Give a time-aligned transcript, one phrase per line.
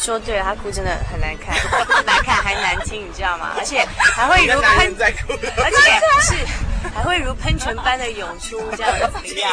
[0.00, 1.54] 说对了，他哭真的很难看，
[2.06, 3.52] 难看还难听，你知道吗？
[3.58, 5.76] 而且还会如喷，而且
[6.22, 6.34] 是。
[6.94, 9.52] 还会如喷泉般的涌出，这样子一样，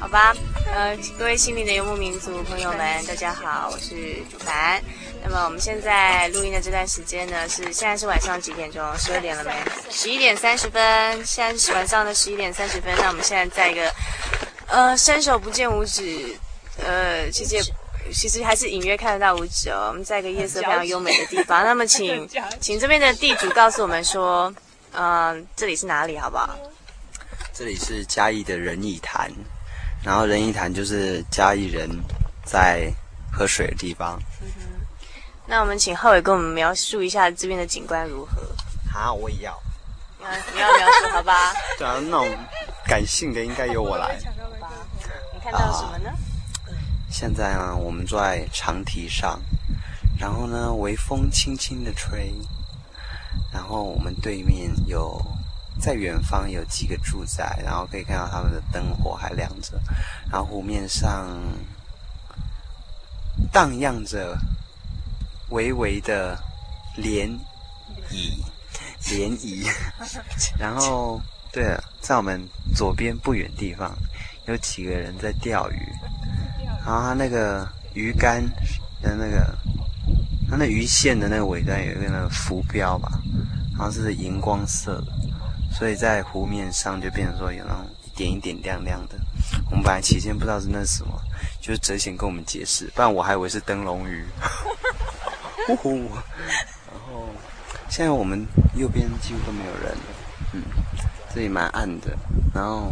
[0.00, 0.34] 好吧，
[0.74, 4.82] 呃，各位心灵的游牧民族朋友们，大家好，我是主凡。
[5.24, 8.82] 那么我们现在录音的这段时间呢，是现在是晚上几点钟？
[8.98, 9.52] 十二点了没？
[9.90, 12.92] 十一点三十分，现在是晚上的十一点三十分。
[12.98, 13.90] 那我们现在在一个，
[14.78, 16.38] 呃，伸手不见五指，
[16.78, 17.62] 呃，其实也。
[18.10, 19.88] 其实还是隐约看得到五指哦。
[19.88, 21.62] 我们在一个夜色非常优美的地方。
[21.62, 24.50] 那么请， 请请这边的地主告诉我们说，
[24.92, 26.56] 嗯、呃，这里是哪里，好不好？
[27.52, 29.30] 这里是嘉义的仁义潭，
[30.02, 31.86] 然后仁义潭就是嘉义人
[32.46, 32.90] 在
[33.30, 34.18] 喝水的地方。
[34.40, 34.86] 嗯哼。
[35.44, 38.40] 那我们请浩伟跟我们描述一下这边的景观如何？
[38.90, 39.54] 好，我也要。
[40.18, 41.52] 你要你要描述好吧？
[41.76, 42.26] 对啊，那种
[42.86, 44.18] 感性的应该由我来。
[45.50, 46.10] 看到什么呢？
[46.10, 46.16] 啊
[47.10, 49.40] 现在啊，我们坐在长堤上，
[50.18, 52.34] 然后呢，微风轻轻的吹，
[53.50, 55.18] 然后我们对面有，
[55.80, 59.80] 在远方有几个住宅，然后可以看到他们的灯火还亮着，
[60.30, 61.26] 然后湖面上
[63.50, 64.36] 荡漾着
[65.48, 66.38] 微微的
[66.98, 67.38] 涟
[68.10, 68.38] 漪，
[69.04, 69.66] 涟漪，
[70.58, 71.18] 然后
[71.50, 72.38] 对了，在我们
[72.74, 73.96] 左边不远地方
[74.48, 75.80] 有几个人在钓鱼。
[76.84, 78.42] 然后他那个鱼竿
[79.02, 79.54] 的那个，
[80.50, 83.10] 他那鱼线的那个尾端有一个那个浮标吧，
[83.76, 85.12] 然后是荧光色的，
[85.70, 89.16] 所以在湖面上就变成说有那种一点一点亮亮的。
[89.70, 91.20] 我们本来起先不知道是那是什么，
[91.60, 94.24] 就是哲贤跟我们解释，不然我还以为是灯笼鱼。
[95.68, 95.90] 呼呼。
[96.88, 97.28] 然后
[97.90, 100.04] 现在我们右边几乎都没有人了，
[100.54, 100.62] 嗯，
[101.34, 102.16] 这里蛮暗的，
[102.54, 102.90] 然后。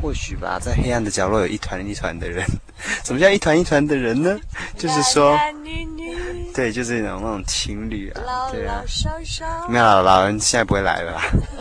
[0.00, 2.44] 或许吧，在黑暗的角落有一团一团的人。
[3.04, 4.38] 什么叫一团一团的人呢？
[4.78, 5.36] 就是说，
[6.54, 8.82] 对，就是那种那种情侣啊，对啊。
[9.68, 11.20] 没有老，老人现在不会来了。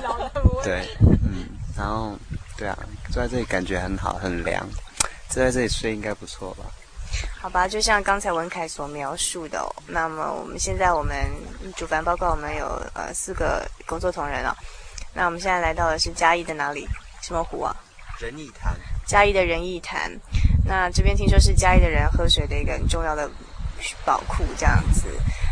[0.63, 2.15] 对，嗯，然后
[2.55, 2.77] 对啊，
[3.11, 4.63] 坐在这里感觉很好，很凉。
[5.29, 6.65] 坐在这里睡应该不错吧？
[7.41, 9.67] 好吧，就像刚才文凯所描述的哦。
[9.87, 11.15] 那么我们现在我们
[11.75, 14.61] 主办包括我们有呃四个工作同仁啊、哦。
[15.13, 16.87] 那我们现在来到的是嘉义的哪里？
[17.21, 17.75] 什么湖啊？
[18.19, 20.11] 仁义潭，嘉义的仁义潭，
[20.65, 23.29] 那这边听说是嘉义的人喝水的一个很重要的
[24.03, 25.05] 宝库，这样子。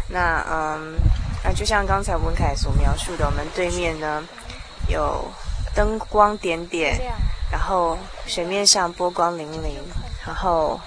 [0.09, 0.95] 那嗯，
[1.43, 4.23] 那就像刚才文凯所描述的，我们对面呢
[4.87, 5.31] 有
[5.75, 6.99] 灯光点点，
[7.51, 9.75] 然后水面上波光粼粼，
[10.25, 10.79] 然后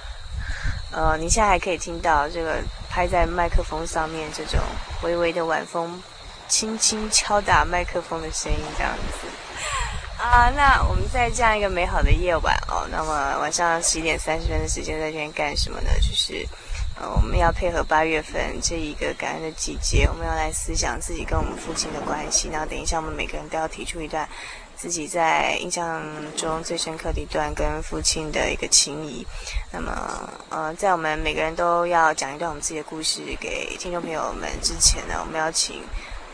[0.91, 4.61] 呃，你现在还可以听到这个拍在麦克风上面这种
[5.03, 6.03] 微微的晚风
[6.49, 9.29] 轻轻敲打麦克风的声音，这样子。
[10.19, 15.91] 啊，那我们在这样一个美好的夜晚哦，那么晚上十一点三十分的时间在这边干什么呢？
[16.01, 16.45] 就是，
[17.01, 22.49] 呃，我们要配合八月份这一个感恩的季节，我们要来思想自己跟我们父亲的关系。
[22.49, 24.29] 然后等一下，我们每个人都要提出一段
[24.75, 26.03] 自己在印象
[26.37, 29.25] 中最深刻的一段跟父亲的一个情谊。
[29.71, 35.81] 那么，呃，在我们每个人都要讲一段我们自己的故事给听众朋友们之前呢，我们要请。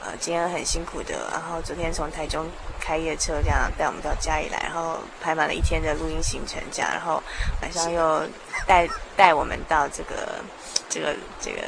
[0.05, 2.47] 呃，今天很辛苦的，然后昨天从台中
[2.79, 7.23] 开夜车这样带我们到家里来，然后排满了一天的录音行程，这样，然后
[7.63, 8.23] 晚上又
[8.67, 8.87] 带
[9.17, 10.45] 带我们到这个
[10.91, 11.63] 这个这个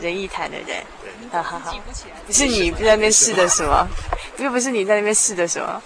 [0.00, 0.82] 仁义潭的人，
[1.30, 1.72] 哈哈哈，
[2.26, 3.86] 不是你在那边试的什么？
[4.38, 5.80] 又不是你在那边试的什么？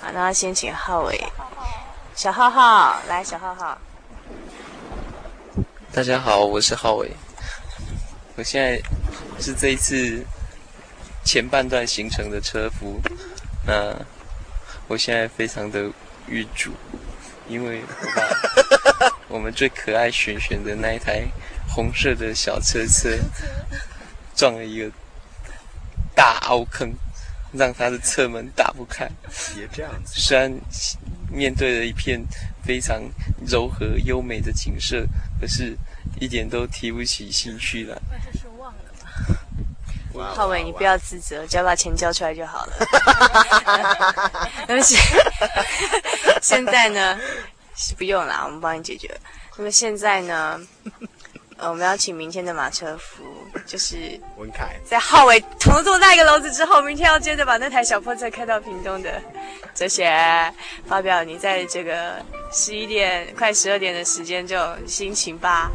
[0.00, 1.22] 好，那先请浩伟，
[2.14, 2.96] 小浩浩。
[3.08, 3.76] 来，小浩浩，
[5.92, 7.12] 大家好，我是浩伟，
[8.36, 8.80] 我现在
[9.38, 10.24] 是这一次。
[11.24, 13.00] 前半段行程的车夫。
[13.66, 13.94] 那
[14.88, 15.90] 我现在非常的
[16.26, 16.72] 郁卒，
[17.48, 21.24] 因为我把 我们最可爱璇璇的那一台
[21.68, 23.10] 红色的小车车
[24.34, 24.90] 撞了一个
[26.14, 26.92] 大凹坑，
[27.52, 29.08] 让它的车门打不开。
[29.54, 30.20] 别这样子。
[30.20, 30.50] 虽然
[31.30, 32.20] 面对了一片
[32.64, 33.02] 非常
[33.46, 35.06] 柔和优美的景色，
[35.40, 35.76] 可是
[36.18, 37.96] 一点都提不起兴趣来。
[40.18, 42.72] 浩伟，你不要自责，只要把钱交出来就好了。
[44.66, 44.96] 对不起，
[46.42, 47.18] 现在呢
[47.76, 49.08] 是不用啦，我们帮你解决。
[49.56, 50.60] 那么现在呢，
[51.56, 53.22] 呃，我们要请明天的马车夫，
[53.66, 59.22] 就是文凯，在浩伟捅了这么大一个篓子之后，明天要接着把那台小破车开到屏东的
[59.74, 60.10] 哲学，
[60.86, 62.16] 发表你在这个
[62.52, 65.70] 十一点快十二点的时间就心情吧。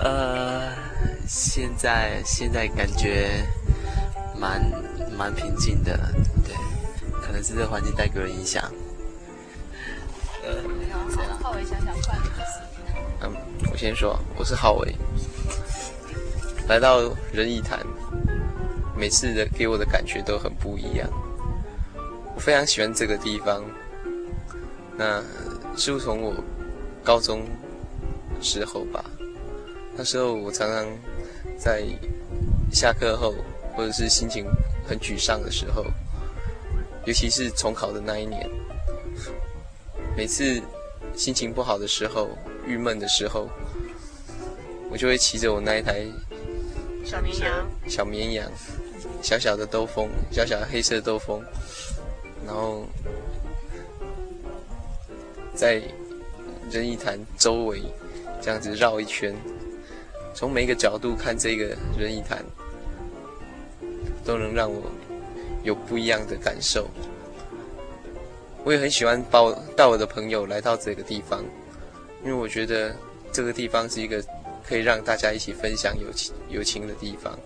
[0.00, 0.91] 呃。
[1.34, 3.42] 现在现在感觉
[4.38, 4.62] 蛮
[5.16, 5.98] 蛮平静的，
[6.44, 6.54] 对，
[7.22, 8.62] 可能是这环境带给我影响。
[10.44, 10.62] 呃，
[11.42, 12.60] 浩伟想想快乐的事。
[13.22, 13.32] 嗯，
[13.72, 14.94] 我先说，我是浩伟，
[16.68, 17.00] 来到
[17.32, 17.80] 仁义潭，
[18.94, 21.08] 每次的给我的感觉都很不一样。
[22.34, 23.64] 我非常喜欢这个地方。
[24.98, 25.22] 那
[25.78, 26.34] 是从我
[27.02, 27.42] 高中
[28.42, 29.02] 时候吧，
[29.96, 30.86] 那时候我常常。
[31.62, 31.84] 在
[32.72, 33.32] 下课后，
[33.76, 34.44] 或者是心情
[34.84, 35.84] 很沮丧的时候，
[37.06, 38.50] 尤其是重考的那一年，
[40.16, 40.60] 每次
[41.14, 42.30] 心情不好的时候、
[42.66, 43.48] 郁闷的时候，
[44.90, 46.04] 我就会骑着我那一台
[47.04, 48.50] 小绵羊、小绵羊、
[49.22, 51.40] 小小的兜风、小小的黑色兜风，
[52.44, 52.84] 然后
[55.54, 55.80] 在
[56.72, 57.80] 仁义潭周围
[58.40, 59.32] 这样子绕一圈。
[60.34, 62.44] 从每一个角度看这个仁义坛，
[64.24, 64.82] 都能让我
[65.62, 66.88] 有不一样的感受。
[68.64, 69.38] 我也很喜欢带
[69.76, 71.44] 带我的朋友来到这个地方，
[72.24, 72.94] 因为我觉得
[73.32, 74.24] 这个地方是一个
[74.64, 77.38] 可以让大家一起分享友情友情的地方。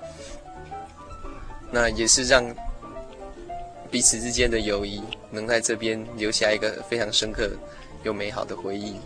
[1.70, 2.44] 那也是让
[3.90, 7.50] 彼此之间的友谊能在这边留下一个非常深刻
[8.04, 8.96] 又美好的回忆。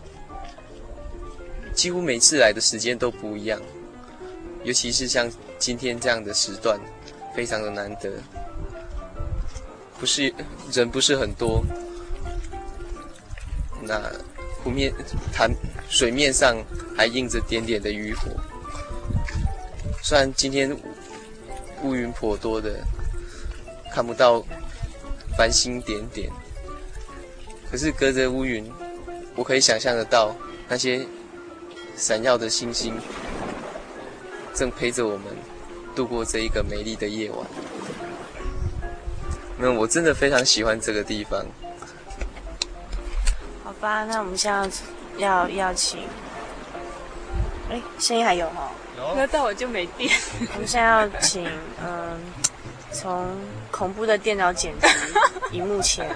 [1.80, 3.58] 几乎每次来的时间都不一样，
[4.64, 5.26] 尤其是像
[5.58, 6.78] 今天这样的时段，
[7.34, 8.10] 非常的难得。
[9.98, 10.30] 不是
[10.74, 11.64] 人不是很多，
[13.80, 13.98] 那
[14.62, 14.92] 湖面、
[15.32, 15.50] 潭
[15.88, 16.54] 水面上
[16.94, 18.28] 还映着点点的渔火。
[20.02, 20.76] 虽然今天
[21.82, 22.84] 乌云颇多的，
[23.90, 24.44] 看不到
[25.34, 26.30] 繁星点点，
[27.70, 28.70] 可是隔着乌云，
[29.34, 30.36] 我可以想象得到
[30.68, 31.06] 那些。
[32.00, 32.98] 闪耀的星星
[34.54, 35.26] 正陪着我们
[35.94, 37.46] 度过这一个美丽的夜晚。
[39.58, 41.44] 那我真的非常喜欢这个地方。
[43.62, 44.68] 好吧，那我们现在
[45.18, 46.00] 要要请，
[47.70, 48.72] 哎，声音还有哈？
[48.96, 49.14] 有。
[49.14, 50.10] 那到我就没电。
[50.54, 51.46] 我们现在要请，
[51.84, 52.18] 嗯，
[52.90, 53.28] 从
[53.70, 54.88] 恐怖的电脑剪辑
[55.52, 56.10] 荧幕前，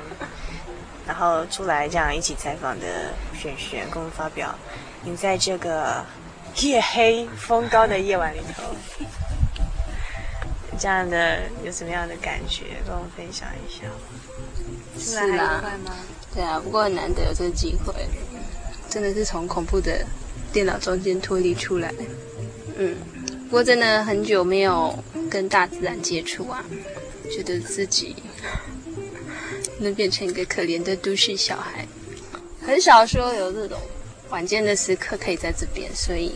[1.06, 4.54] 然后出来这样一起采访的璇璇，跟我们发表。
[5.04, 6.04] 你在这个
[6.62, 8.62] 夜黑风高的夜晚里头，
[10.78, 12.64] 这样的有什么样的感觉？
[12.86, 13.84] 跟我们分享一下。
[14.98, 15.62] 是啊，
[16.34, 17.92] 对啊，不过很难得有这个机会，
[18.88, 20.04] 真的是从恐怖的
[20.52, 21.92] 电脑中间脱离出来。
[22.76, 22.96] 嗯，
[23.44, 24.96] 不过真的很久没有
[25.30, 26.64] 跟大自然接触啊，
[27.30, 28.16] 觉得自己
[29.78, 31.86] 能变成一个可怜的都市小孩，
[32.64, 33.78] 很少说有这种。
[34.34, 36.34] 晚间的时刻可以在这边，所以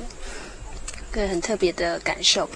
[1.10, 2.48] 个很特别的感受。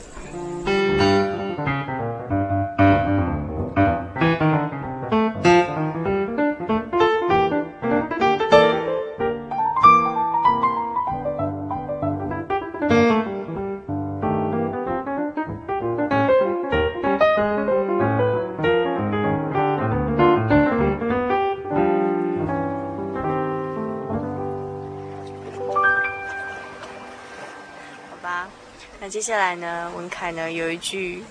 [29.22, 31.22] 接下来呢，文凯呢有一句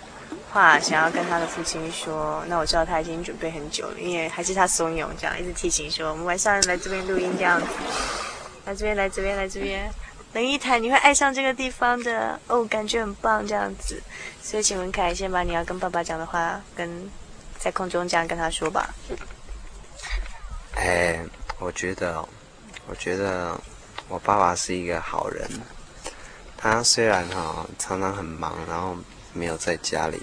[0.49, 2.41] 话想要跟他的父亲说。
[2.47, 7.67] 那我知道他已经准备很久了，因为还是他怂恿这样一直提醒说，我们晚上来这边录音这样子，
[8.63, 9.91] 来这边来这边来这边，
[10.31, 14.01] 仁义潭你会爱上这个地方的哦，感觉很棒这样子。
[14.41, 17.11] 所以请文凯先把你要跟爸爸讲的话跟
[17.59, 18.89] 在空中这样跟他说吧。
[20.75, 21.19] 哎，
[21.59, 22.25] 我觉得，
[22.87, 23.59] 我觉得
[24.07, 25.45] 我爸爸是一个好人。
[26.61, 28.95] 他虽然哈常常很忙，然后
[29.33, 30.21] 没有在家里，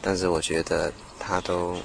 [0.00, 1.76] 但是我觉得他都，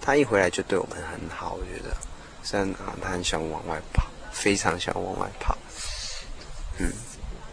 [0.00, 1.54] 他一回来就对我们很好。
[1.54, 1.96] 我觉得，
[2.42, 5.56] 虽然啊，他很喜欢往外跑，非常喜欢往外跑。
[6.80, 6.90] 嗯，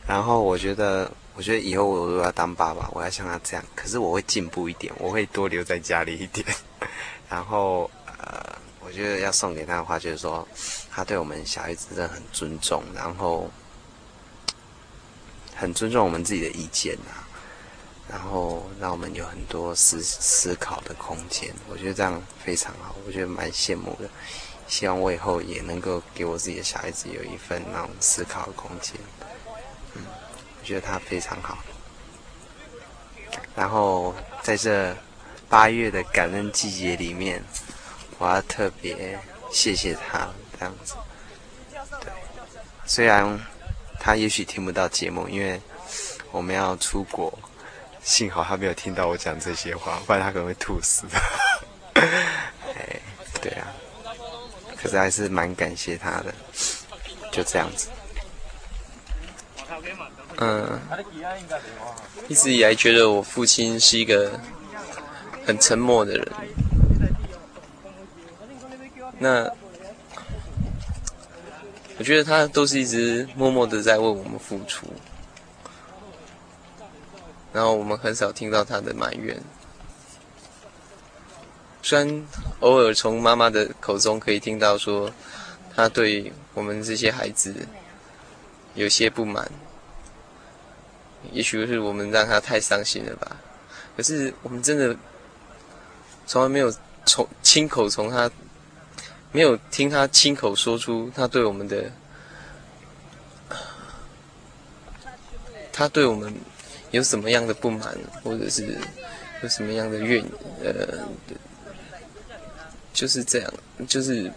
[0.08, 3.64] 然后我觉得，我觉得以后我如果要当爸爸，我要像他这样。
[3.76, 6.44] 可是我会进步一点，我会多留在家里一点。
[7.30, 8.44] 然后，呃，
[8.80, 10.48] 我觉得要送给他的话，就是说，
[10.90, 13.48] 他对我们小孩子真的很尊重，然后
[15.64, 17.24] 很尊重我们自己的意见啊，
[18.10, 21.54] 然后让我们有很多思思考的空间。
[21.70, 24.10] 我觉得这样非常好，我觉得蛮羡慕的。
[24.68, 28.94] 希望我以后也能够给我自己的小孩子有一份那种思考的空间。
[29.96, 30.02] 嗯，
[30.60, 31.58] 我觉得他非常好。
[33.56, 34.94] 然后在这
[35.48, 37.42] 八月的感恩季节里面，
[38.18, 39.18] 我要特别
[39.50, 40.28] 谢谢他
[40.60, 40.96] 这样子。
[42.02, 42.12] 对，
[42.86, 43.40] 虽然
[44.04, 45.62] 他也许听不到节目，因为
[46.30, 47.34] 我们要出国，
[48.04, 51.06] 幸好他没有听到我讲这些话，不然他可能会吐死。
[51.96, 53.00] 哎，
[53.42, 53.72] 对啊。
[54.76, 56.36] 可是还是蛮感谢他的，
[57.32, 57.88] 就这样子。
[60.36, 60.78] 嗯，
[62.28, 64.38] 一直以来觉得我父亲是一个
[65.46, 66.28] 很沉默的人。
[69.18, 69.50] 那
[71.98, 74.88] 我觉得他都是一直默默的在为我们付出，
[77.54, 79.40] 然后我们很少听到他的埋怨。
[81.82, 82.26] 虽然
[82.62, 85.12] 偶尔从妈妈的口中可以听到说，
[85.76, 87.54] 他对我们这些孩子
[88.74, 89.52] 有些不满，
[91.32, 93.38] 也许是我们让他太伤心了吧。
[93.96, 94.96] 可是我们真的
[96.26, 96.74] 从来没有
[97.06, 98.32] 从亲口从他
[99.34, 101.92] 没有听他亲口说出他对我们的，
[105.74, 106.34] 他对我们
[106.92, 108.78] 有什么样的不满，或者是
[109.42, 110.24] 有什么样的怨
[110.64, 111.06] 呃。
[112.94, 113.54] 就是这样，
[113.88, 114.32] 就是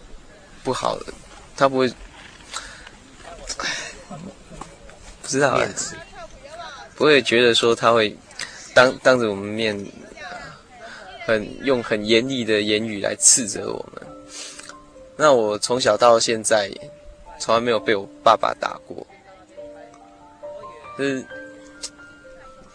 [0.63, 1.13] 不好的，
[1.55, 1.87] 他不会，
[5.21, 5.61] 不知道，
[6.95, 8.17] 不会觉得说他会
[8.73, 9.77] 当当着我们面，
[11.27, 14.16] 很用很严厉的言语来斥责我们。
[15.17, 16.69] 那我从小到现在，
[17.39, 19.05] 从来没有被我爸爸打过，
[20.97, 21.25] 就是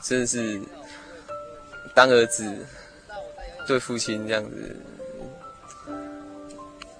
[0.02, 0.60] 真的是
[1.94, 2.52] 当儿子
[3.66, 4.76] 对父亲这样子。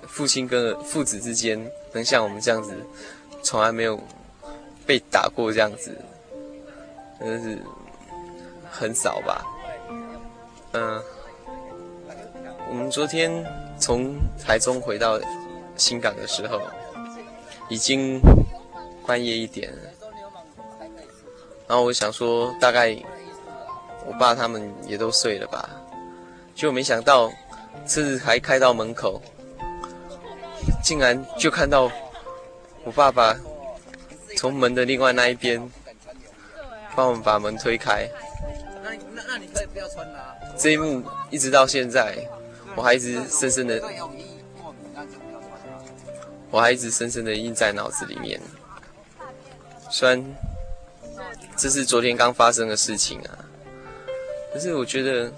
[0.07, 1.59] 父亲跟父子之间
[1.93, 2.75] 能像我们这样子，
[3.43, 3.99] 从来没有
[4.85, 5.91] 被打过这样子，
[7.19, 7.59] 真的是
[8.71, 9.43] 很少吧。
[10.73, 11.03] 嗯，
[12.69, 13.33] 我们昨天
[13.83, 15.19] 从台中回到
[15.77, 16.61] 新港的时候，
[17.69, 18.21] 已经
[19.05, 19.79] 半夜一点了。
[21.67, 22.97] 然后我想说，大概
[24.07, 25.69] 我爸他们也都睡了吧，
[26.55, 27.29] 结果没想到
[27.85, 29.21] 车子还开到门口。
[30.85, 31.91] 竟然就看到
[32.85, 33.37] 我爸爸
[34.37, 35.61] 从门的另外那一边
[36.95, 38.09] 帮我们把门推开。
[40.57, 42.17] 这一幕一直到现在，
[42.75, 43.83] 我还一直深深的，
[46.50, 48.41] 我还一直深深的印在脑子里面。
[49.91, 50.25] 虽然
[51.57, 53.45] 这是昨天刚发生的事情啊，
[54.52, 55.33] 可是我觉得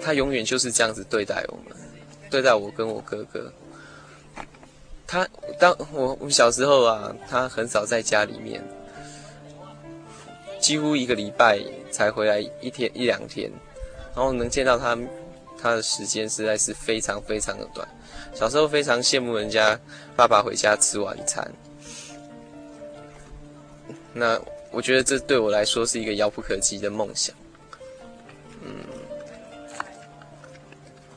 [0.00, 1.76] 他永远就是这样子对待我们，
[2.30, 3.52] 对待我跟我哥哥。
[5.06, 8.62] 他当我我小时候啊，他很少在家里面，
[10.60, 11.58] 几乎一个礼拜
[11.90, 13.50] 才回来一天一两天，
[14.14, 14.96] 然后能见到他，
[15.60, 17.86] 他的时间实在是非常非常的短。
[18.32, 19.78] 小时候非常羡慕人家
[20.16, 21.52] 爸爸回家吃晚餐，
[24.12, 24.40] 那
[24.70, 27.34] 我觉得这对我来说是一个遥不可及的梦想。
[28.62, 28.72] 嗯，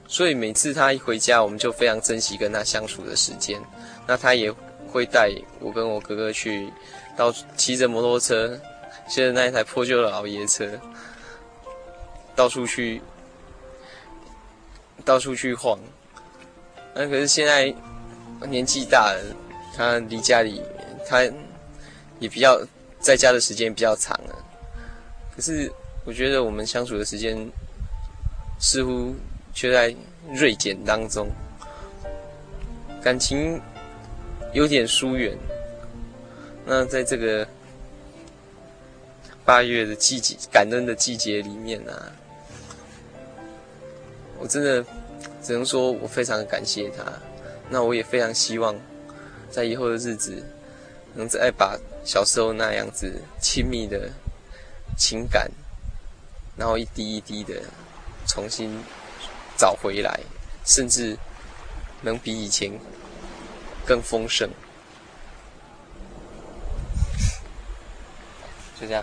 [0.07, 3.62] 所以每次他一回家，我们就非常珍惜跟他相处的时间。
[4.07, 4.51] 那他也
[4.88, 6.71] 会带我跟我哥哥去，
[7.15, 8.59] 到骑着摩托车，
[9.07, 10.67] 骑着那一台破旧的老爷车，
[12.35, 13.01] 到处去，
[15.03, 15.79] 到处去晃。
[16.93, 17.74] 那可是现在
[18.48, 19.36] 年纪大了，
[19.75, 20.62] 他离家里，
[21.07, 21.24] 他
[22.19, 22.62] 也比较
[23.00, 24.36] 在家的时间比较长了。
[25.36, 25.72] 可是
[26.05, 27.38] 我觉得我们相处的时间
[28.60, 29.15] 似乎
[29.53, 29.95] 却在
[30.33, 31.29] 锐减当中，
[33.01, 33.62] 感情。
[34.53, 35.36] 有点疏远。
[36.63, 37.48] 那在这个
[39.43, 42.05] 八月的季节，感恩的季节里面呢、啊，
[44.43, 44.85] 我真的
[45.41, 47.05] 只能说我非常感谢他。
[47.69, 48.75] 那我也非常希望，
[49.50, 50.43] 在以后的日子，
[51.15, 54.12] 能再把小时候那样子亲密的
[54.97, 55.50] 情感
[56.57, 57.63] 然后一滴一滴的
[58.27, 58.77] 重新
[59.57, 60.19] 找回来，
[60.65, 61.17] 甚至
[62.01, 62.69] 能比以前
[63.85, 64.50] 更丰盛。
[68.77, 69.01] 就这样。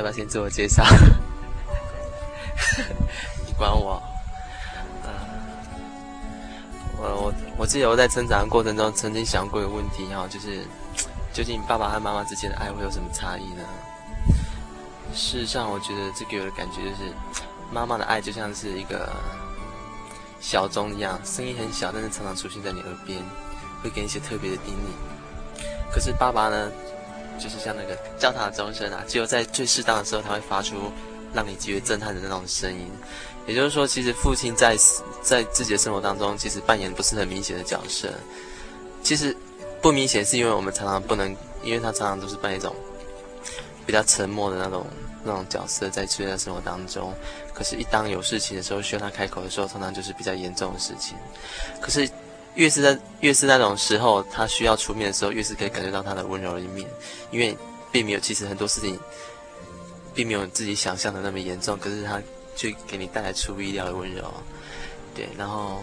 [0.00, 0.82] 要不要先自我介绍，
[3.46, 4.02] 你管我。
[5.04, 5.12] 呃，
[6.96, 10.64] 我我我记得我在成长的过程中曾经想过一个问题哈，就是
[11.34, 13.62] 究竟爸爸和妈妈之间的爱会有什么差异呢？
[15.12, 17.12] 事实上，我觉得这给我的感觉就是，
[17.70, 19.12] 妈妈的爱就像是一个
[20.40, 23.22] 小钟一样，声音很小，但是常常出现在你耳边，
[23.82, 24.78] 会给你一些特别的叮咛。
[25.92, 26.70] 可是爸爸呢？
[27.40, 30.92] 就是像那个教堂的钟声啊，只有在最适当的时候，它会发出
[31.32, 32.86] 让你极为震撼的那种声音。
[33.46, 34.76] 也就是说，其实父亲在
[35.22, 38.08] 在自己的生活当中，其实扮演不是很明显的角色。
[39.02, 39.34] 其实
[39.80, 42.76] 不明显，是因为我们常常不能，因为他常常都是扮演一种
[43.86, 44.86] 比较沉默的那种
[45.24, 47.12] 那种角色，在自己的生活当中。
[47.54, 51.16] 可是，一当有事情的时候，需要他开口的时候，通常就是比较严重的事情。
[51.80, 52.08] 可是。
[52.56, 56.88] 越是在越是那种时候，他需要出面的时候，越是可以感觉到他的温柔的一面。
[57.30, 57.56] 因为
[57.92, 58.98] 并没有，其实很多事情
[60.14, 62.20] 并没有自己想象的那么严重，可是他
[62.56, 64.32] 却给你带来出乎意料的温柔。
[65.14, 65.80] 对，然后，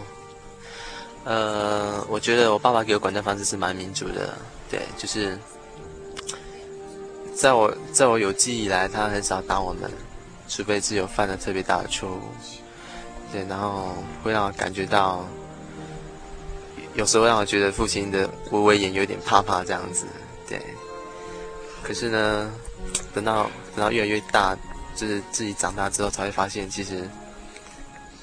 [1.24, 4.36] 呃，我觉得我爸爸给我管教方式是蛮民主的。
[4.70, 5.38] 对，就是
[7.34, 9.90] 在我在我有记忆以来，他很少打我们，
[10.48, 12.20] 除非是有犯了特别大的错误。
[13.32, 15.26] 对，然后会让我感觉到。
[16.98, 20.04] 有时候让我觉得父亲的威威严有点怕怕这样子，
[20.48, 20.60] 对。
[21.80, 22.50] 可是呢，
[23.14, 24.56] 等到等到越来越大，
[24.96, 27.08] 就是自己长大之后，才会发现，其实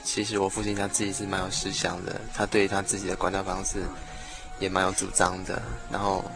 [0.04, 3.78] 其实我父亲他自己是蛮有思想的，他对他自己的管教方式
[4.60, 5.64] 也蛮有主张的。
[5.90, 6.30] 然后，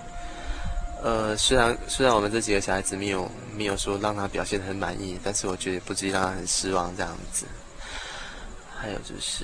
[1.03, 7.45] 呃，虽然虽然我们这几个小孩子没有没有说让他表现得很满意，但是我觉得不至于让他很失望这样子。
[8.79, 9.43] 还有就是，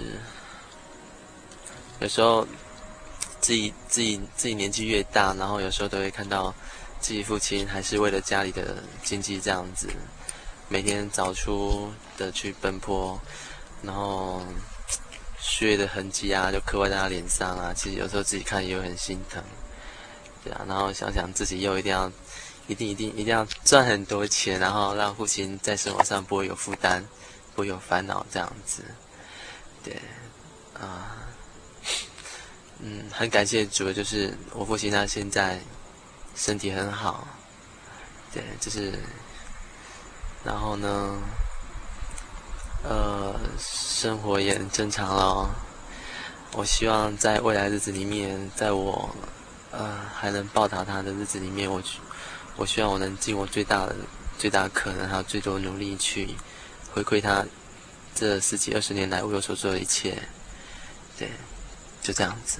[1.99, 2.47] 有时候。
[3.45, 6.51] 自己自己自己年纪越大，然后有时候都会看到
[6.99, 9.87] 自己父亲还是为了家里的经济这样子，
[10.67, 13.21] 每天早出的去奔波，
[13.83, 14.41] 然后
[15.39, 17.71] 血液的痕迹啊就刻画在他脸上啊。
[17.71, 19.43] 其实有时候自己看也会很心疼，
[20.43, 20.65] 对啊。
[20.67, 22.11] 然后想想自己又一定要
[22.65, 27.05] 一定一定一定要赚很多钱，然后让父亲在生活上不会有负担，
[27.53, 28.83] 不会有烦恼这样子，
[29.83, 30.01] 对，
[30.73, 31.14] 啊。
[32.79, 35.59] 嗯，很感谢主就是我父亲他现在
[36.35, 37.25] 身体很好，
[38.33, 38.93] 对，就是，
[40.43, 41.17] 然后呢，
[42.83, 45.49] 呃，生活也很正常了。
[46.51, 49.09] 我希望在未来日子里面，在我
[49.71, 51.81] 呃还能报答他的日子里面，我
[52.57, 53.95] 我希望我能尽我最大的
[54.37, 56.35] 最大可能，还有最多努力去
[56.93, 57.45] 回馈他
[58.13, 60.21] 这十几二十年来为我所做的一切，
[61.17, 61.29] 对。
[62.05, 62.59] 就这样子。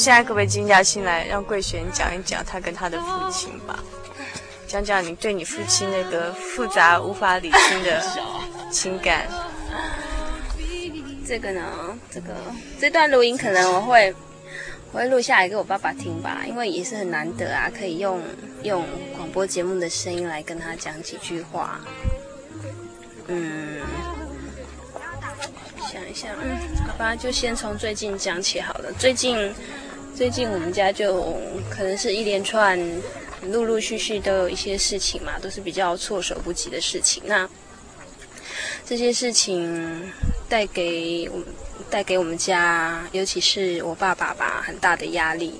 [0.00, 3.78] 现在可不可以静下心来，让桂璇讲一讲他跟他的父亲吧？
[4.66, 8.02] 讲讲你对你父亲那个复杂无法理清的
[8.70, 9.26] 情感。
[11.26, 11.62] 这个呢，
[12.10, 12.34] 这个
[12.80, 14.14] 这段录音可能我会
[14.90, 18.22] 我会录下来给我爸爸听吧，因为也是很难得啊，可以用
[18.62, 18.82] 用
[19.14, 21.78] 广播节目的声音来跟他讲几句话。
[23.26, 23.80] 嗯，
[25.92, 26.56] 想一想，嗯，
[26.88, 28.90] 好吧，就先从最近讲起好了。
[28.98, 29.52] 最近。
[30.20, 31.34] 最近我们家就
[31.70, 32.78] 可能是一连串，
[33.40, 37.22] 陆陆续续都有一些事情嘛，都是比较措手不及的事情。
[37.24, 37.48] 那
[38.84, 40.12] 这些事情
[40.46, 41.46] 带给我们
[41.88, 45.58] 带给我们家，尤其是我爸爸吧，很大的压力。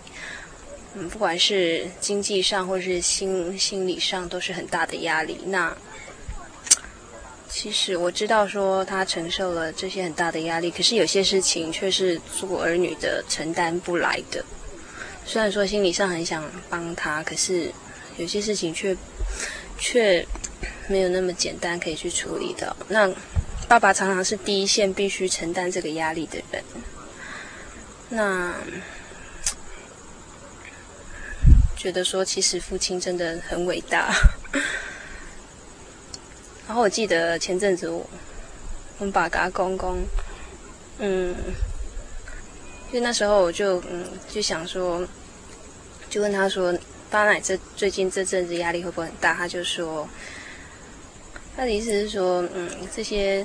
[0.92, 5.38] 嗯，不管是经济上或是心心理上，都是很大的压力。
[5.46, 5.74] 那
[7.50, 14.44] 其实我知道说他承受了这些很大的压力，可是有些事情却是做儿女的承担不来的。
[15.26, 17.70] 虽然说心理上很想帮他，可是
[18.16, 18.96] 有些事情却
[19.78, 20.24] 却
[20.88, 22.74] 没有那么简单可以去处理的。
[22.88, 23.12] 那
[23.68, 26.64] 爸爸常常是第一线必须承担这个压力的人。
[28.08, 28.54] 那。
[31.76, 34.12] 觉得说，其实父亲真的很伟大。
[36.70, 38.08] 然后我记得前阵子我，
[38.98, 39.98] 我们把嘎公公，
[41.00, 41.34] 嗯，
[42.92, 45.04] 就那时候我就嗯就想说，
[46.08, 46.72] 就问他说，
[47.10, 49.34] 爸奶这最近这阵子压力会不会很大？
[49.34, 50.08] 他就说，
[51.56, 53.44] 他的意思是说，嗯，这些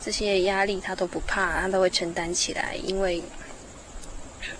[0.00, 3.22] 这些压力他都不怕，他都会承担起来，因为，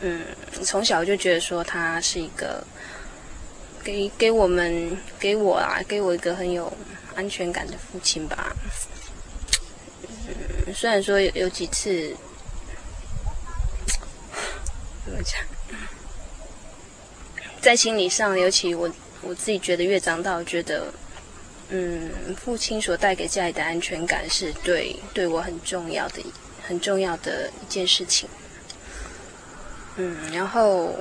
[0.01, 0.21] 嗯，
[0.63, 2.63] 从小就觉得说他是一个。
[3.83, 6.73] 给给我们给我啊，给我一个很有
[7.15, 8.55] 安全感的父亲吧。
[10.27, 12.15] 嗯，虽然说有有几次，
[15.05, 15.41] 怎么讲，
[17.61, 20.93] 在心理上，尤其我我自己觉得越长大，我觉得，
[21.71, 22.11] 嗯，
[22.43, 26.23] 父亲所带给家里的安全感是对对我很重要的
[26.63, 28.29] 很重要的一件事情。
[29.97, 30.95] 嗯，然后。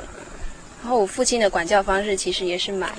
[0.84, 2.92] 然后我父亲的管教方式其实也是蛮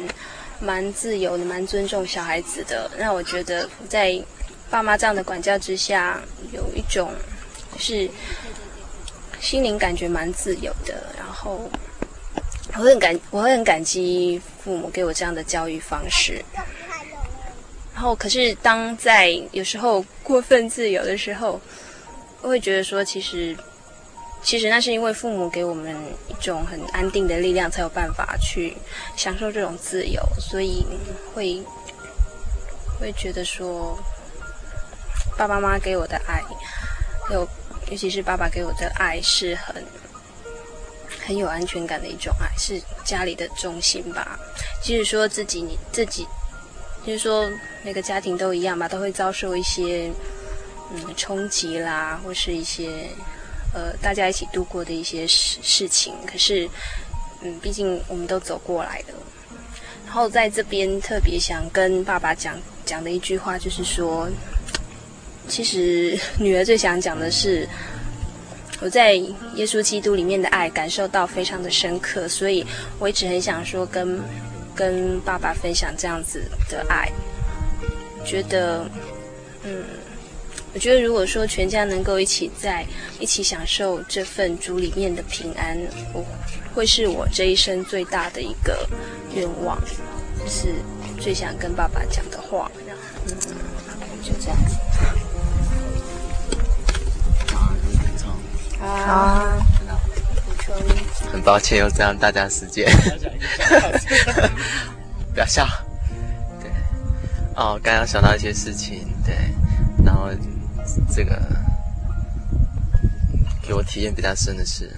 [0.62, 2.90] 蛮自由的，蛮尊重小孩子的。
[2.96, 4.22] 那我觉得在
[4.70, 6.20] 爸妈这样的管教之下，
[6.52, 7.12] 有一种
[7.78, 8.08] 是
[9.40, 10.94] 心灵感觉蛮自由的。
[11.18, 11.68] 然后
[12.76, 16.42] 我很感我会很感激父母给我这样的教育方式。
[17.92, 21.60] 然后可是当在有时候过分自由的时候，
[22.40, 23.56] 我会觉得说其实。
[24.42, 28.76] 其实那是因为父母给我们一种很安定的力量，才有办法去
[29.16, 30.84] 享受这种自由，所以
[31.32, 31.62] 会
[32.98, 33.96] 会觉得说，
[35.38, 36.42] 爸爸妈妈给我的爱，
[37.28, 37.48] 还有
[37.88, 39.76] 尤其是爸爸给我的爱，是很
[41.24, 44.36] 很有安全感的一种爱，是家里的中心吧。
[44.82, 46.26] 即使说自己你自己，
[47.06, 47.48] 就是说
[47.84, 50.10] 每个家庭都一样吧，都会遭受一些
[50.92, 53.08] 嗯冲击啦，或是一些。
[53.74, 56.68] 呃，大家一起度过的一些事事情，可是，
[57.40, 59.14] 嗯，毕竟我们都走过来的。
[60.04, 62.54] 然后在这边特别想跟爸爸讲
[62.84, 64.28] 讲的一句话，就是说，
[65.48, 67.66] 其实女儿最想讲的是，
[68.82, 72.66] 我在耶稣基督里面的爱感受到非常的深刻，所以
[72.98, 74.20] 我一直很想说跟
[74.74, 77.10] 跟爸爸分享这样子的爱，
[78.22, 78.84] 觉得，
[79.64, 79.82] 嗯。
[80.74, 82.82] 我觉得，如果说全家能够一起在
[83.20, 85.78] 一起享受这份主里面的平安，
[86.14, 86.24] 我
[86.74, 88.88] 会是我这一生最大的一个
[89.34, 89.78] 愿望，
[90.38, 90.68] 就是
[91.20, 92.70] 最想跟爸爸讲的话。
[93.26, 93.34] 嗯，
[94.22, 94.74] 就这样子。
[98.80, 99.58] 好啊，
[101.30, 102.90] 很抱歉又占用大家时间。
[105.34, 105.68] 不要笑。
[106.62, 106.70] 对。
[107.56, 109.36] 哦，刚刚想到一些事情，对，
[110.02, 110.30] 然后。
[111.10, 111.40] 这个
[113.62, 114.90] 给我体验比较深的是，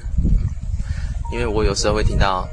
[1.32, 2.48] 因为我有时候会听到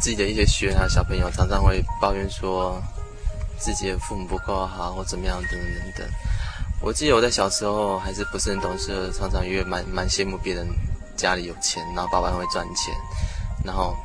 [0.00, 2.80] 自己的一些学员啊小朋友常常会抱怨说
[3.58, 6.08] 自己的父母不够好或怎么样等等等等。
[6.80, 10.66] 我记得我在小时候还是不是很懂事，常常也蛮蛮羡慕别人
[11.16, 12.94] 家里有钱，然后爸爸会赚钱，
[13.64, 13.96] 然后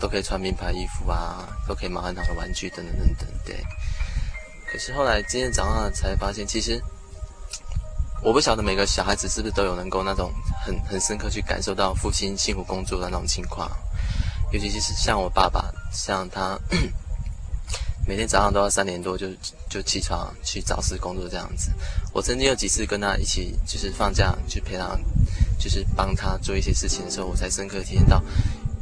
[0.00, 3.28] 都可以穿名牌衣服啊，都可以买很好的玩具等等等等。
[3.44, 3.56] 对。
[4.70, 6.82] 可是后来今天早上才发现，其实。
[8.22, 10.32] 我不晓得每个小孩子是不是都有能够那种
[10.64, 13.70] 很很深刻去感受到父亲辛苦工作的那种情况，
[14.52, 16.56] 尤其是像我爸爸，像他
[18.06, 19.26] 每天早上都要三点多就
[19.68, 21.72] 就起床去早市工作这样子。
[22.12, 24.96] 我曾经有几次跟他一起，就是放假去陪他，
[25.58, 28.22] 就是帮他做一些事情的时候，我才深刻体验到，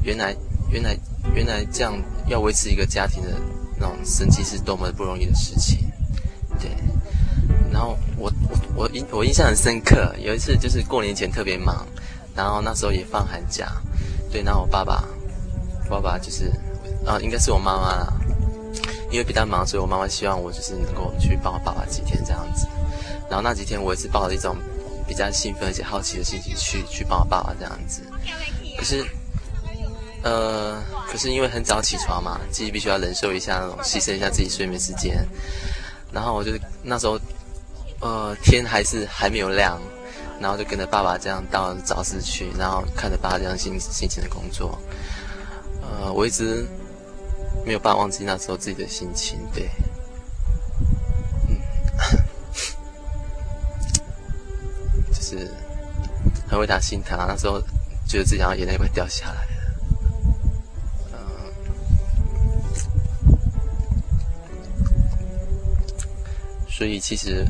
[0.03, 0.37] 原来
[0.71, 0.95] 原来
[1.35, 3.41] 原来这样要维持一个家庭的
[3.79, 5.79] 那种生计是多么不容易的事情，
[6.59, 6.71] 对。
[7.81, 11.87] 然后我我我印我印象很深刻，有一次就是过年前特别忙，
[12.37, 13.73] 然后那时候也放寒假，
[14.31, 15.03] 对，然后我爸爸，
[15.89, 16.53] 爸爸就是，
[17.07, 18.13] 啊，应该是我妈妈啦，
[19.11, 22.69] 因为比较忙，所以我妈妈希望我就是能够去帮我爸爸几天这样子，
[23.31, 24.55] 然后那几天我也是抱着一种
[25.09, 28.03] 比较兴奋而且好奇的心情去去帮我爸爸这样子，
[28.77, 29.03] 可是
[30.23, 35.27] 呃，可是因为很早起床嘛，自己必须要忍受一下那种牺牲一下自己睡眠时间。
[36.13, 36.51] 然后我就
[36.83, 37.17] 那时候，
[38.01, 39.81] 呃，天还是还没有亮，
[40.41, 44.79] 然后就跟着爸爸这样到早市去，然后看着爸爸这样辛辛勤的工作。
[45.83, 46.67] 呃，我一直
[47.67, 49.69] 没有办法忘记那时候自己的心情，对，
[51.49, 51.57] 嗯，
[55.13, 55.51] 就是
[56.49, 57.61] 很为他心疼啊，那时候
[58.09, 59.51] 觉得自己好像眼泪快掉下来了。
[66.69, 67.45] 所以，其实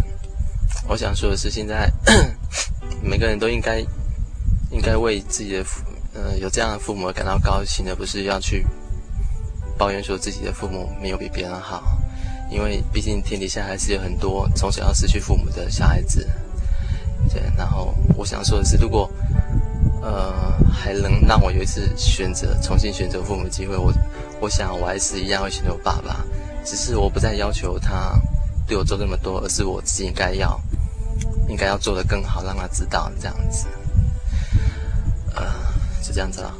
[0.90, 1.88] 我想说的是，现在
[3.00, 3.78] 每个人都应该
[4.72, 8.66] 应该为自己的父，呃，有这样的父母而感到高兴，而不是要去
[9.78, 11.96] 抱怨说自己的父母没有比别人好。
[12.50, 16.28] 因为毕竟天底下还是有很多从小要失去父母的小孩子。
[17.32, 19.08] 对，然后我想说的是，如果
[20.02, 23.92] 呃还能让我有一次选择重新选择父母的机会，我
[24.40, 26.26] 我想我还是一样会选择我爸爸，
[26.64, 28.20] 只是我不再要求他。
[28.66, 30.60] 对我做那么多，而是我自己应该要，
[31.50, 33.66] 应该要做的更好，让他知道这样子，
[35.34, 35.44] 呃，
[36.02, 36.54] 就这样子了。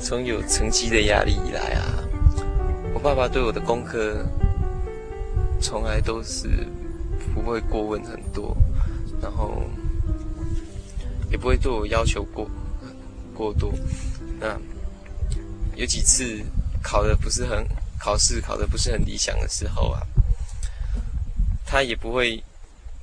[0.00, 1.84] 从有成绩的压力以来啊，
[2.94, 4.24] 我爸爸对我的功课
[5.60, 6.48] 从来都是
[7.34, 8.56] 不会过问很多，
[9.20, 9.62] 然后
[11.30, 12.48] 也不会对我要求过
[13.34, 13.72] 过多。
[14.38, 14.58] 那
[15.74, 16.42] 有几次
[16.82, 17.66] 考的不是很
[17.98, 20.00] 考试考的不是很理想的时候啊，
[21.64, 22.42] 他也不会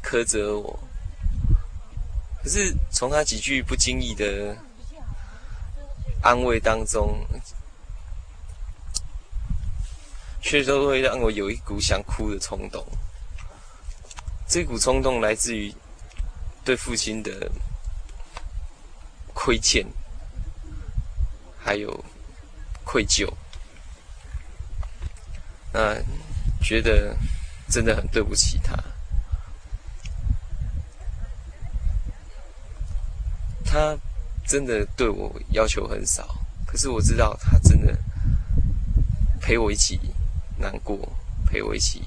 [0.04, 0.80] 苛责我。
[2.44, 4.56] 可是从他几句不经意的。
[6.24, 7.28] 安慰当中，
[10.42, 12.86] 却都会让我有一股想哭的冲动。
[14.48, 15.74] 这股冲动来自于
[16.64, 17.52] 对父亲的
[19.34, 19.86] 亏欠，
[21.62, 22.04] 还有
[22.86, 23.30] 愧疚。
[25.74, 25.96] 那
[26.62, 27.18] 觉得
[27.70, 28.78] 真的很对不起他。
[33.66, 33.98] 他。
[34.46, 36.28] 真的对我要求很少，
[36.66, 37.98] 可是我知道他真的
[39.42, 40.00] 陪我一起
[40.58, 40.98] 难过，
[41.46, 42.04] 陪我一起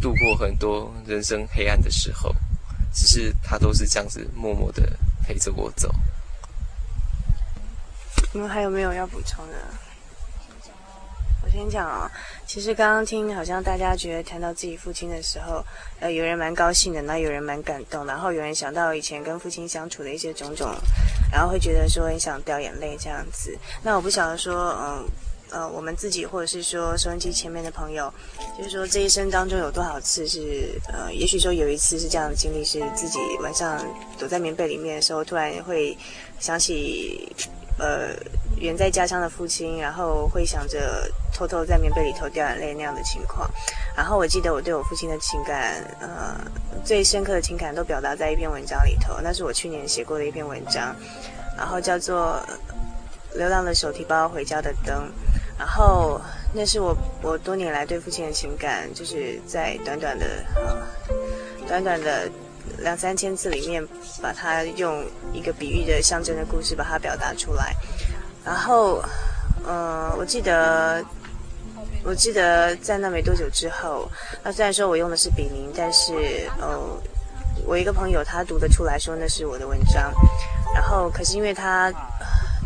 [0.00, 2.34] 度过很多人生黑暗的时候。
[2.98, 5.94] 只是他都是这样子默默的陪着我走。
[8.32, 9.54] 你们还有没有要补充的？
[11.46, 12.10] 我先讲啊、
[12.44, 15.64] 其实刚刚听好像大家觉得谈到自己父亲的时候，
[16.00, 20.68] 呃，有人蛮高兴的，那有人蛮感动，然后有人想到以前跟父亲相处的一些种种，
[21.30, 23.56] 然后会觉得说很想掉眼泪这样子。
[23.80, 25.04] 那我不晓得说，嗯，
[25.50, 28.12] 呃，我们自己或者是说收音机前面的朋友，
[28.58, 33.80] 就是说这一生当中有多少次是，呃，也许说有一次是这样的经历，是自己晚上
[34.18, 35.96] 躲在棉被里面的时候，突然会
[36.40, 37.32] 想起。
[37.78, 38.08] 呃，
[38.56, 43.50] 远在家乡的父亲，然后会想着偷偷在棉被里头掉眼泪那样的情况。
[43.94, 46.40] 然后我记得我对我父亲的情感，呃，
[46.84, 49.16] 最深刻的情感都表达在一篇文章里头。
[49.22, 50.96] 那是我去年写过的一篇文章，
[51.56, 52.42] 然后叫做
[53.36, 54.96] 《流浪的手提包回家的灯》。
[55.58, 56.20] 然后
[56.54, 60.86] 那是我我多年来对父亲的情感，就是在短短的呃
[61.68, 62.30] 短短的。
[62.78, 63.86] 两三千字里面，
[64.22, 67.74] 把它用一个比喻的象征的故事把它表达出来。
[68.44, 69.02] 然后，
[69.66, 71.04] 呃，我记得，
[72.04, 74.08] 我记得在那没多久之后，
[74.42, 76.78] 那虽然说我用的是笔名，但是，呃，
[77.64, 80.12] 我一个朋友他读得出来说那是我的文章。
[80.74, 81.92] 然后，可是因为他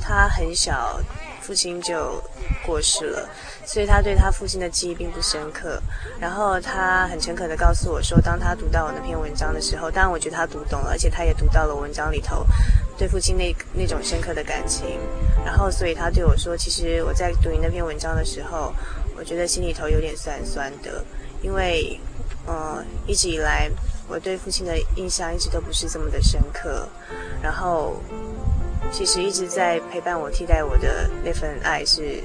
[0.01, 1.01] 他很小，
[1.41, 2.23] 父亲就
[2.67, 3.29] 过世了。
[3.65, 5.81] 所以他对他父亲的记忆并不深刻，
[6.19, 12.45] 然后他很诚恳地告诉我说，当他读到我那篇文章的时候，当然我觉得他读懂了，而且他也读到了文章里头
[12.99, 14.99] 对父亲那那种深刻的感情，
[15.45, 18.75] 然后所以他对我说，其实我在读你那篇文章的时候，
[19.17, 21.05] 我觉得心里头有点酸酸的，
[21.41, 22.01] 因为，
[22.47, 23.71] 呃，一直以来
[24.09, 26.89] 我对父亲的印象一直都不是这么的深刻，
[27.41, 28.03] 然后
[28.91, 32.21] 其实一直在陪伴我、替代我的那份爱是。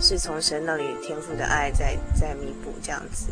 [0.00, 3.26] 是从神那里天赋的爱在在弥补这样子，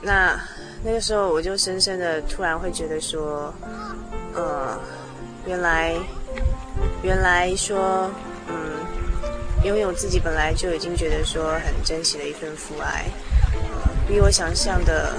[0.00, 0.40] 那
[0.82, 3.52] 那个时候我就深深的突然会觉得说，
[4.34, 4.78] 呃，
[5.46, 5.94] 原来
[7.02, 8.10] 原来说，
[8.48, 8.54] 嗯，
[9.62, 13.04] 因为我自己本来就已经觉得说很珍惜的一份父爱，
[13.52, 15.14] 呃，比我想象的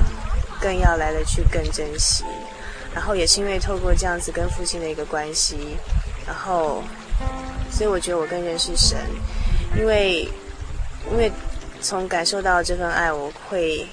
[0.59, 2.23] 更要来得去更珍惜。
[2.93, 5.77] 然后也是因为透过这样子跟父亲的一个关系，
[6.27, 6.83] 然后，
[7.71, 8.99] 所以我觉得我更认识神，
[9.77, 10.27] 因为，
[11.09, 11.31] 因为
[11.81, 13.87] 从感受到这份爱，我会，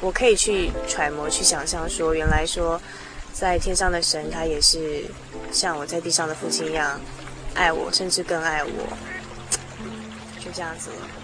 [0.00, 2.80] 我可以去揣摩、去想象，说原来说，
[3.32, 5.04] 在天上的神，他也是
[5.50, 7.00] 像我在地上的父亲一样
[7.54, 8.96] 爱我，甚至更爱我。
[10.38, 11.21] 就这样子了。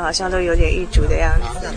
[0.00, 1.68] 好像都有点郁卒的样子。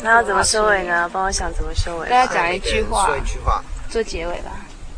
[0.00, 1.08] 那要怎么收尾呢？
[1.12, 2.08] 帮我想怎么收尾。
[2.08, 4.50] 大家讲一句话，说一句话，做结尾吧。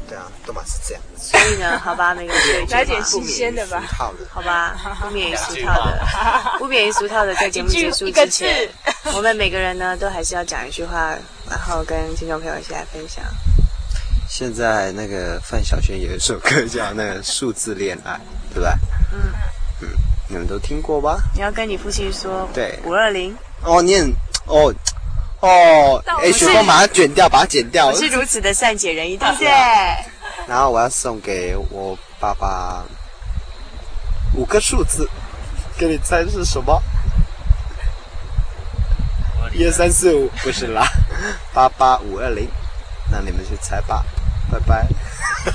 [0.09, 1.03] 对啊，都嘛是这样。
[1.17, 3.83] 所以呢，好吧，那个 人来点新鲜的吧。
[3.89, 4.13] 好
[4.43, 8.69] 吧，不免于俗套的，不免于俗套的，在节目结束之前，
[9.15, 11.17] 我们每个人呢都还是要讲一句话，
[11.51, 13.25] 然后跟听众朋友一起来分享。
[14.29, 18.13] 现在那个范晓萱有一首歌叫《那个数字恋爱》，
[18.53, 18.71] 对不对？
[19.13, 19.33] 嗯嗯，
[20.35, 21.17] 你们都听过吧？
[21.33, 23.33] 你要跟你父亲说，对，五二零。
[23.63, 24.05] 哦，念
[24.47, 24.75] 哦。
[25.39, 27.87] 哦，哎，雪峰把它卷掉，把它剪掉。
[27.87, 29.47] 我是如此的善解人意，对不对？
[30.49, 32.83] 然后我要送给我爸爸
[34.35, 35.09] 五个数字，
[35.79, 36.83] 给你猜是什么？
[39.53, 40.85] 一二三四五，不是啦，
[41.55, 42.49] 八八五二零，
[43.09, 44.05] 那你们去猜吧，
[44.51, 44.85] 拜拜。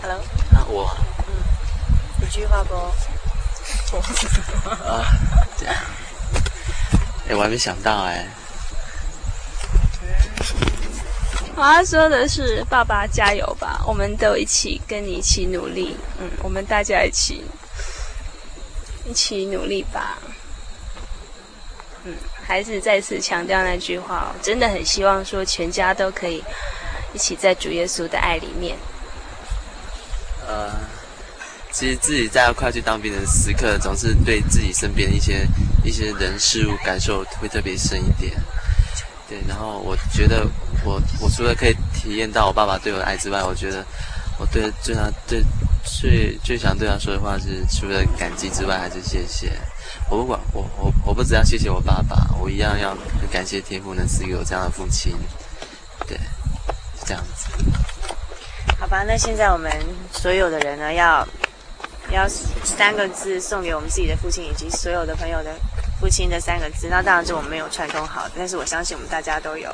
[0.00, 0.18] Hello，
[0.50, 1.15] 那我，嗯，
[2.26, 2.74] 一句话不？
[4.68, 5.06] 啊，
[5.56, 5.74] 这样。
[7.28, 8.26] 哎，我还没想到哎。
[11.54, 13.80] 我要说的是，爸爸加油吧！
[13.86, 17.44] 我们都一起跟你一起努力，嗯，我们大家一起
[19.06, 20.18] 一起努力吧。
[22.04, 22.14] 嗯，
[22.46, 26.44] 还是再次强调那句话，我真的很希望说全家都可以
[27.14, 28.76] 一起在主耶稣的爱里面。
[30.46, 30.95] 呃。
[31.72, 35.46] 其实自己在快去当兵的时刻，总是对自己身边一些
[35.84, 38.32] 一些人事物感受会特别深一点。
[39.28, 40.46] 对，然后我觉得
[40.84, 43.84] 我我除了可以体验到我爸爸对我的爱之外，我觉得
[44.38, 45.44] 我对最他对
[45.84, 49.52] 最最想对他说的话是，除了感激之外，还是谢谢。
[50.08, 52.90] 我不管我我我不只要谢谢我爸爸，我一样要
[53.20, 55.14] 很感谢天父能赐给我这样的父亲。
[56.06, 56.16] 对，
[56.98, 57.46] 是这样子。
[58.78, 59.70] 好吧，那现在我们
[60.12, 61.26] 所有的人呢要。
[62.10, 62.26] 要
[62.64, 65.50] 三个字送给我们自己的父亲以及所有的朋友的
[66.00, 69.68] 父亲的三个字，那当然是我们没有串通好，但是我相信我们大家都有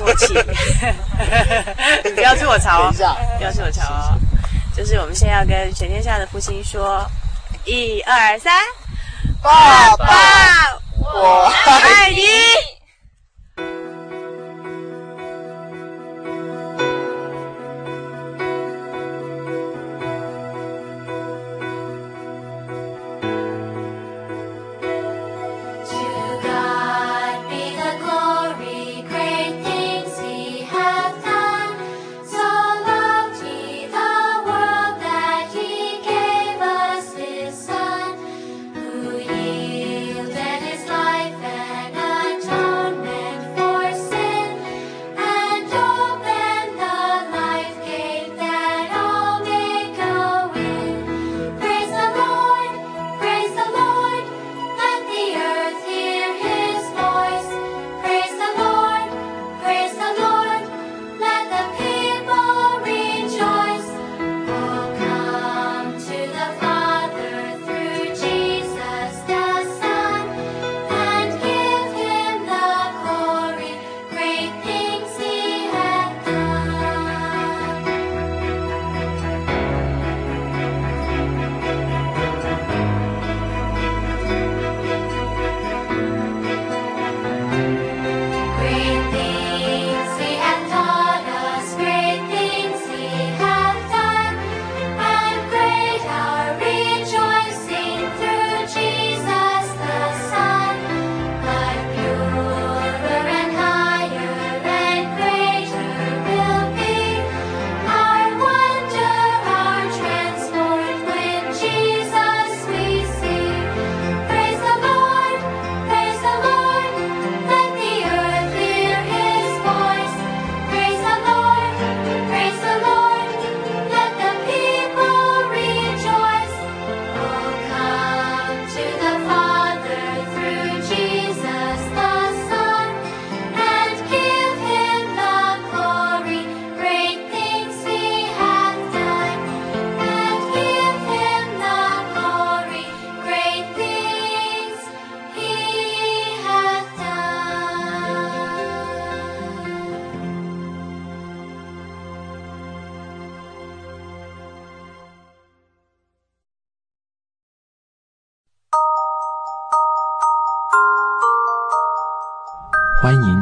[0.00, 0.34] 默契。
[2.04, 2.92] 你 不要吐我槽哦，
[3.38, 4.18] 不要吐我槽哦。
[4.76, 7.04] 就是我们现在要跟全天下的父亲说，
[7.64, 8.52] 一二三，
[9.42, 10.06] 爸爸，
[10.98, 12.81] 我爱你。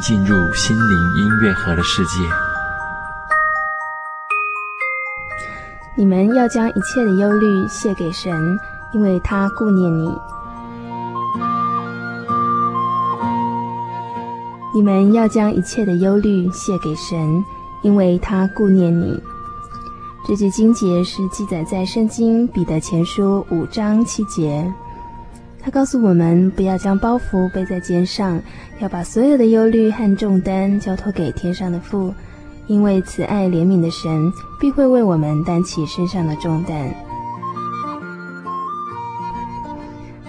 [0.00, 2.10] 进入心灵音乐盒的世界。
[5.96, 8.58] 你们要将一切的忧虑卸给神，
[8.92, 10.10] 因为他顾念你。
[14.72, 17.44] 你们要将一切的忧虑卸给神，
[17.82, 19.20] 因为他顾念你。
[20.26, 24.72] 这句经节是记载在圣经彼得前书五章七节。
[25.62, 28.40] 他告诉我们，不要将包袱背在肩上，
[28.80, 32.14] 要把所有的忧虑和重担交托给天上的父，
[32.66, 36.94] 因为慈爱怜悯的神必会为我们担起身上的重担。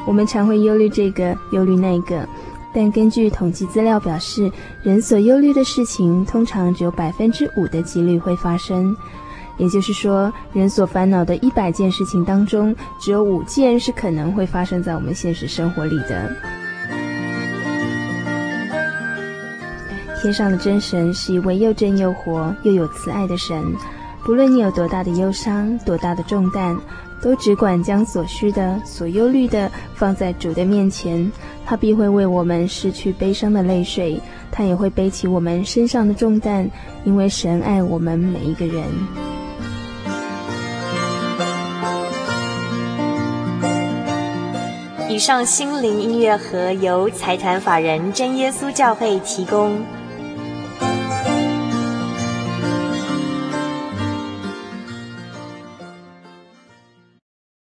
[0.06, 2.28] 我们常会忧虑这个，忧虑那个，
[2.74, 4.52] 但根据统计资料表示，
[4.84, 8.94] 人所忧虑的事情通常只有百分之五的几率会发生。
[9.62, 16.36] 也就是说，人所烦恼的一百件事情当中，只有五件是可能会发生在我们现实生活里的。
[20.20, 23.64] 天上的真神是一位又真又活又有慈爱的神，
[24.24, 26.76] 不论你有多大的忧伤、多大的重担，
[27.22, 31.32] 都只管将所需的、所忧虑的放在主的面前，
[31.68, 34.20] 他必会为我们拭去悲伤的泪水，
[34.52, 36.68] 他也会背起我们身上的重担，
[37.04, 39.31] 因为神爱我们每一个人。
[45.12, 49.78] 以上心灵音乐盒由财团法人真耶稣教会提供。